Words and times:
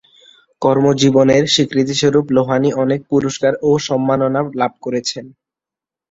কর্মজীবনের 0.61 1.43
স্বীকৃতিস্বরূপ 1.47 2.25
লোহানী 2.35 2.69
অনেক 2.83 2.99
পুরস্কার 3.11 3.53
ও 3.61 3.71
সম্মাননা 3.87 4.41
লাভ 4.55 4.71
করেছেন। 4.81 5.25